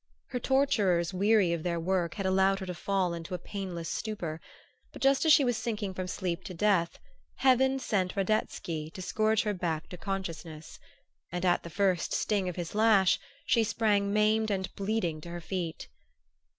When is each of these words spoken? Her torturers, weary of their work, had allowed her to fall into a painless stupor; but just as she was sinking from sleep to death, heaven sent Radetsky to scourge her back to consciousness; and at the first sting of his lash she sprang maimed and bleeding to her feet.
Her 0.29 0.39
torturers, 0.39 1.13
weary 1.13 1.53
of 1.53 1.61
their 1.61 1.79
work, 1.79 2.15
had 2.15 2.25
allowed 2.25 2.57
her 2.59 2.65
to 2.65 2.73
fall 2.73 3.13
into 3.13 3.35
a 3.35 3.37
painless 3.37 3.87
stupor; 3.87 4.41
but 4.91 4.99
just 4.99 5.25
as 5.25 5.31
she 5.31 5.43
was 5.43 5.57
sinking 5.57 5.93
from 5.93 6.07
sleep 6.07 6.43
to 6.45 6.55
death, 6.55 6.97
heaven 7.35 7.77
sent 7.77 8.15
Radetsky 8.15 8.89
to 8.95 9.01
scourge 9.03 9.43
her 9.43 9.53
back 9.53 9.89
to 9.89 9.97
consciousness; 9.97 10.79
and 11.31 11.45
at 11.45 11.61
the 11.61 11.69
first 11.69 12.13
sting 12.15 12.49
of 12.49 12.55
his 12.55 12.73
lash 12.73 13.19
she 13.45 13.63
sprang 13.63 14.11
maimed 14.11 14.49
and 14.49 14.73
bleeding 14.75 15.21
to 15.21 15.29
her 15.29 15.39
feet. 15.39 15.87